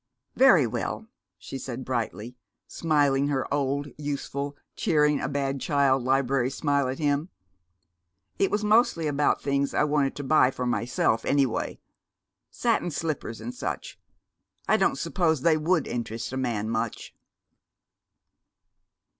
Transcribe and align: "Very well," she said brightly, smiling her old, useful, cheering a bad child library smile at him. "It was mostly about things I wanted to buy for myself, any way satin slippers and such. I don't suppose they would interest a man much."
"Very 0.35 0.65
well," 0.65 1.05
she 1.37 1.59
said 1.59 1.85
brightly, 1.85 2.35
smiling 2.67 3.27
her 3.27 3.45
old, 3.53 3.89
useful, 3.99 4.57
cheering 4.75 5.21
a 5.21 5.29
bad 5.29 5.61
child 5.61 6.01
library 6.03 6.49
smile 6.49 6.87
at 6.87 6.97
him. 6.97 7.29
"It 8.39 8.49
was 8.49 8.63
mostly 8.63 9.05
about 9.05 9.43
things 9.43 9.75
I 9.75 9.83
wanted 9.83 10.15
to 10.15 10.23
buy 10.23 10.49
for 10.49 10.65
myself, 10.65 11.23
any 11.23 11.45
way 11.45 11.81
satin 12.49 12.89
slippers 12.89 13.39
and 13.39 13.53
such. 13.53 13.99
I 14.67 14.75
don't 14.75 14.97
suppose 14.97 15.41
they 15.41 15.55
would 15.55 15.85
interest 15.85 16.33
a 16.33 16.37
man 16.37 16.67
much." 16.67 17.13